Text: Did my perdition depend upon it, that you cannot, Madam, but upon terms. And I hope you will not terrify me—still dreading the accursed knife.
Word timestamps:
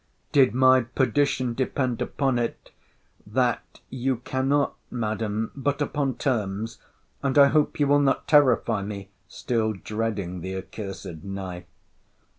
Did 0.31 0.55
my 0.55 0.81
perdition 0.81 1.53
depend 1.53 2.01
upon 2.01 2.39
it, 2.39 2.71
that 3.27 3.81
you 3.91 4.15
cannot, 4.17 4.73
Madam, 4.89 5.51
but 5.55 5.79
upon 5.79 6.15
terms. 6.17 6.79
And 7.21 7.37
I 7.37 7.49
hope 7.49 7.79
you 7.79 7.85
will 7.85 7.99
not 7.99 8.27
terrify 8.27 8.81
me—still 8.81 9.73
dreading 9.73 10.41
the 10.41 10.55
accursed 10.55 11.23
knife. 11.23 11.65